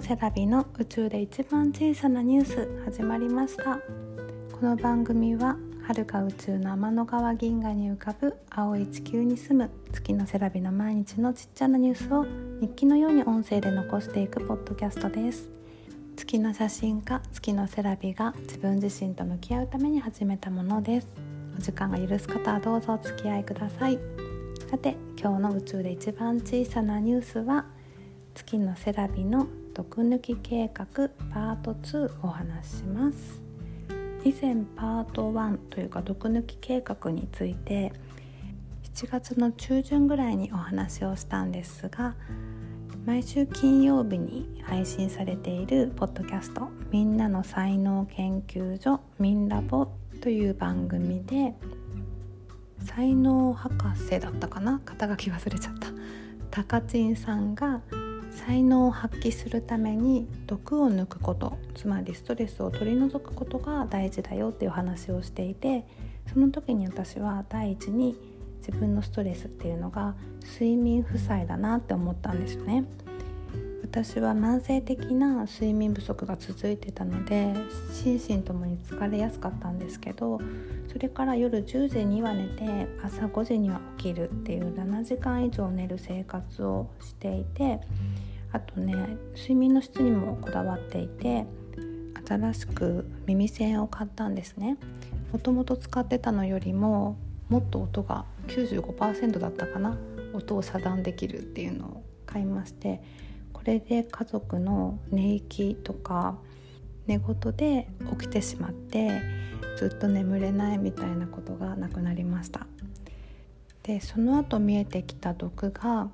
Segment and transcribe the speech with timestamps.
[0.00, 3.78] セラビの宇宙で一番小さなニュース始まりました。
[4.50, 12.24] この番組は遥か宇宙の天の川銀河に浮かぶ青い地球に住む月のセラビの毎日のちっちゃなニュースを
[12.60, 15.50] 日記のように音声で残していくポッドキャストです。
[16.16, 21.08] 月の写真家月のセラビが自分自身と向き合うために始めたものです。
[21.58, 23.98] お時間が許す方はどうぞお付き合いください。
[24.70, 27.66] さて今日の宇宙で一番小さなニュースは
[28.34, 29.46] 月のセラビの
[29.80, 30.84] 毒抜き計画
[31.32, 33.40] パート2お話しします。
[34.26, 37.90] 以前パート1というか毒抜き計画について
[38.94, 42.14] 7月の中旬ぐらいにお話をしたんですが
[43.06, 49.88] 毎週金曜日に配信されているポッドキャスト「みんなの才能研究所みんラボ」
[50.20, 51.54] という番組で
[52.84, 54.82] 才能博士だったかな？
[54.84, 55.88] 肩書き忘れちゃった。
[56.50, 57.80] タカチンさんが
[58.50, 65.86] 才能を発揮するために毒を抜くことつまりストレスを取り除くことが大事だよっていう話をしていて
[66.32, 68.16] その時に私は第一に
[68.58, 72.84] 自分のストレスっていうのが睡眠負債だなって思ったんですよね。
[73.84, 77.54] 私は慢性的な睡眠不足が続いてたので
[77.92, 80.40] 心身ともに疲れやすかったんですけど
[80.92, 87.80] それから夜10時には寝て朝5時には起きるっていう7時間以上寝る生活をしていて
[88.52, 88.94] あとね
[89.34, 91.46] 睡眠の質にもこだわっていて
[92.28, 94.76] 新しく耳栓を買ったんですね。
[95.32, 97.16] もともと使ってたのよりも
[97.48, 99.96] もっと音が95%だったかな
[100.32, 103.02] 音を遮断できるっていうのを買いまして
[103.52, 106.38] これで家族の寝息とか
[107.06, 109.20] 寝言で起きてしまって
[109.76, 112.66] ずっと眠れないみたいなことがなくなりました。
[113.82, 116.08] でその後見えてきた毒が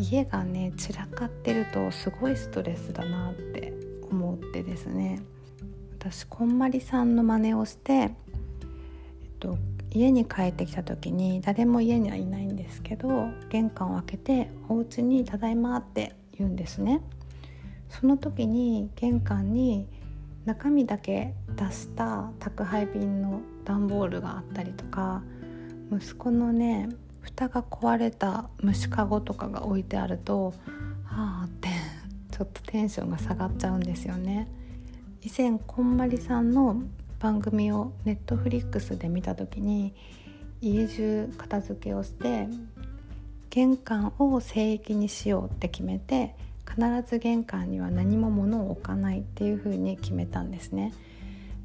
[0.00, 3.72] 家がね散らかってるとすごいストレスだなって
[4.10, 5.22] 思ってですね。
[5.98, 8.10] 私こんまりさんの真似をして、えっ
[9.38, 9.58] と、
[9.90, 17.02] 家に帰ってきた時に誰も家にはいないんですけど玄関を開けて「お家にただいま」って言うんですね。
[17.90, 19.86] その時に玄関に
[20.46, 25.22] 中身だけ出した宅配便の段ボールがあったりとか
[25.92, 26.88] 息子のね
[27.22, 30.54] 蓋が壊れた虫かごとかが置いてあると
[31.04, 31.68] はあって
[32.30, 34.48] ちょっとテンションが下がっちゃうんですよね。
[35.22, 36.82] 以前こんまりさんの
[37.18, 39.94] 番組をネットフリックスで見た時に
[40.62, 42.48] 家中片付けをして
[43.50, 46.34] 玄関を聖域にしようって決めて
[46.66, 50.94] 必ず玄関には何も物を置かないっていう風に決めたんですね。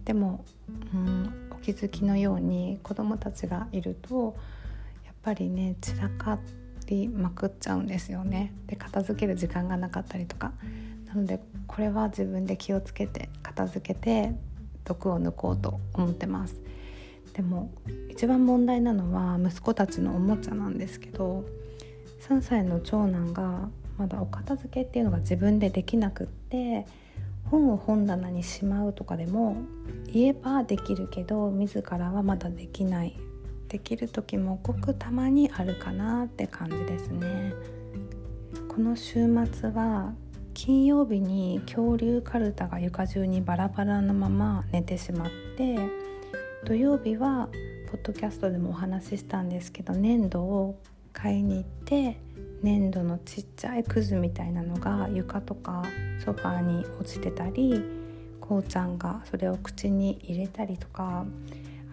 [0.03, 0.43] でも、
[0.93, 4.35] うん、お気づきのように子どもたちがいると
[5.25, 6.39] ぱりね散らか
[6.85, 8.53] りまくっちゃうんですよね。
[8.67, 10.53] で片付ける時間がなかったりとか。
[11.07, 14.35] なのでこれは自分で気をつけて片付けて
[14.83, 16.61] 毒を抜こうと思ってます。
[17.33, 17.71] でも
[18.09, 21.43] 一番問題なのは息子たちのおもちゃなんですけど
[22.29, 26.85] 3歳の長男がまだお片付けっていうのが自分でできなくって
[27.45, 29.57] 本を本棚にしまうとかでも
[30.13, 33.17] 言えばできるけど自らはまだできない。
[33.67, 37.53] できる時もごくたまにあるかなって感じですね。
[38.67, 40.13] この週末は
[40.53, 45.77] 金曜日に恐竜かるたが床中にバラバラのまま寝てしまって
[46.65, 47.49] 土曜日は
[47.91, 50.79] ポッドキャストでもお話ししたんですけど粘土を
[51.13, 52.19] 買いに行って
[52.63, 55.83] 粘土のちっちゃいくずみたいなのが床とか
[56.23, 57.83] ソファーに落ちてたり
[58.41, 61.25] こうちゃんがそれを口に入れたりとか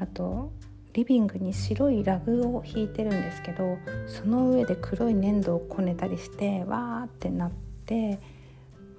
[0.01, 0.51] あと
[0.93, 7.51] リビングに白いラグを引いてるんですけどその上で黒い粘土をこねたりしてわーってなっ
[7.87, 8.21] て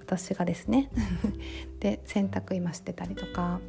[0.00, 0.90] 私がですね
[1.80, 3.60] で洗濯今してたりとか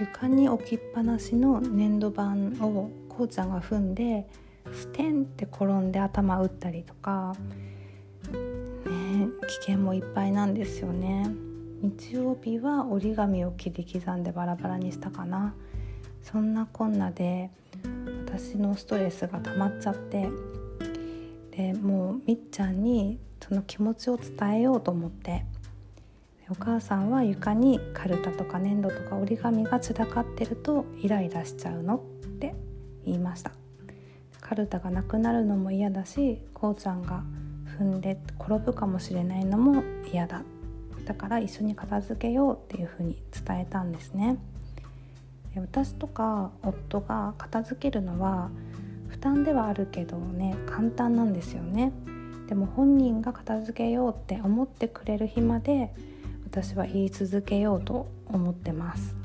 [0.00, 4.26] 床に置きっぱなしの粘土板をこうちゃんが踏んで
[4.72, 7.34] ステンって転んで頭打ったりとか、
[8.32, 11.30] ね、危険もいっぱいなんですよね。
[11.82, 15.54] 日曜日は折り紙を切り刻んでバラバラにしたかな。
[16.24, 17.50] そんなこんなで
[18.26, 20.28] 私のストレスが溜まっちゃって
[21.52, 25.44] でもうみっちゃんにその気持ちを伝えようと思って
[26.50, 31.96] お母さんは床にカルタとか粘土とか折り紙が散らかってるとイライラしちゃうの？
[31.96, 32.00] っ
[32.38, 32.54] て
[33.04, 33.52] 言いました。
[34.40, 37.22] カルタがなくなるのも嫌だしこうちゃんが
[37.78, 39.82] 踏んで転ぶかもしれないのも
[40.12, 40.42] 嫌だ。
[41.06, 44.38] だから一緒に片付けようっていうふうに伝えたんですね。
[45.60, 48.50] 私とか夫が片付けるのは
[49.08, 51.92] 負担ではあるけどね簡単なんですよね。
[52.48, 55.94] でも本人が片付けようって思ってくれる日まで
[56.44, 59.16] 私は言い続けようと思ってます。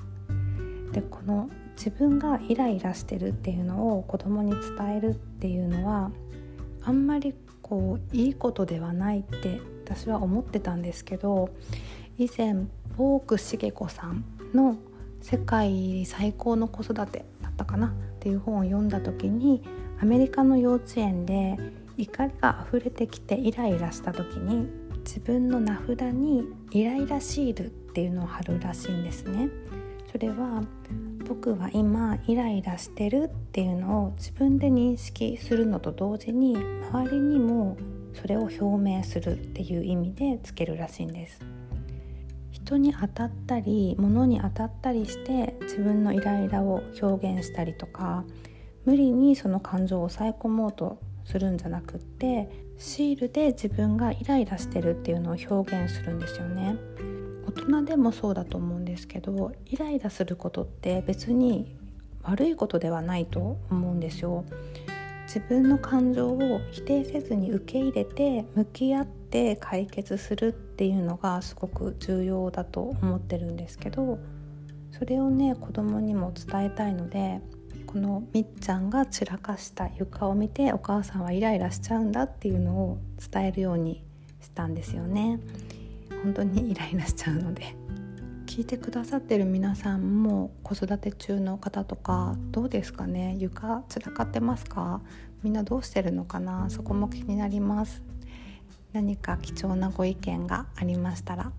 [0.92, 6.12] でこの自分がイライラしてるっていうのを子供に伝えるっていうのは
[6.84, 11.50] あんまりこういいことではないって私は思ってたんですけど
[12.18, 12.66] 以前
[12.98, 14.24] ボーク茂子さん
[14.54, 14.76] の
[15.22, 19.62] 「世界最高の子育て」だったかなっていう本を読んだ時に
[20.02, 21.58] アメリカの幼稚園で
[21.98, 24.68] 怒りが溢れてきてイライラした時に
[25.00, 29.50] 自分の名札にイライラシールっていうのを貼るらしいんですね。
[30.12, 30.64] それは
[31.28, 36.58] 僕は今イライラしてるっていうのを自分で認識するのと同時に
[36.92, 37.78] 周りにも
[38.14, 41.40] それを表明するっていう意味でつけるらしいんです
[42.52, 48.24] 人に当たったり物に当たったりして自分のイライラを表現したりとか
[48.86, 56.76] 無理にその感情を抑え込もうとするんじゃなくってシールで自分がイライラしてるっていうのを表現するんですよね。
[57.46, 61.76] 大人でもそうだと思うんですけどイライラすることって別に
[62.24, 64.46] 悪いことではないと思うんですよ。
[65.26, 74.18] 自分の感情を否定せずに受け入れて向き合って解決するっていうのがすごく重要だと思ってるんですけど
[74.98, 77.42] それをね子供にも伝えたいので
[77.86, 82.98] このみっちゃんが散らかした床を見てお母さんはイライラしちゃうんだっていうのを
[83.30, 84.06] 伝えるように
[84.40, 85.42] したんですよね。
[86.24, 87.76] 本当にイライラしちゃうので。
[88.46, 93.36] 聞いてくださってる皆さんも子育て中の方とかどうですかね？
[93.38, 95.02] 床散らかってますか？
[95.44, 96.70] みんなどうしてるのかな？
[96.70, 98.02] そこも気になります。
[98.94, 101.52] 何か貴重なご意見がありましたら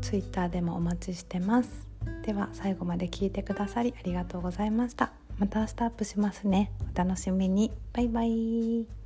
[0.00, 1.86] Twitter でもお待ちしてます。
[2.22, 5.12] では最後まで聞いてくださりありがとうございました。
[5.38, 6.72] また明日アップしますね。
[6.94, 7.72] お楽しみに。
[7.92, 8.99] バイバイ。